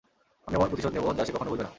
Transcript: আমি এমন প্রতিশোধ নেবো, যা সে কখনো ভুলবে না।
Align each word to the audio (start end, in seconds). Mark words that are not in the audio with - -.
আমি 0.47 0.55
এমন 0.55 0.67
প্রতিশোধ 0.67 0.91
নেবো, 0.93 1.07
যা 1.17 1.23
সে 1.25 1.31
কখনো 1.35 1.49
ভুলবে 1.51 1.63
না। 1.63 1.69